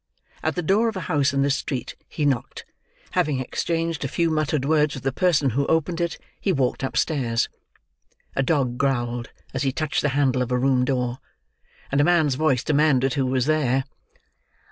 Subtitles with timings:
[0.41, 2.65] At the door of a house in this street, he knocked;
[3.11, 7.49] having exchanged a few muttered words with the person who opened it, he walked upstairs.
[8.35, 11.19] A dog growled as he touched the handle of a room door;
[11.91, 13.83] and a man's voice demanded who was there.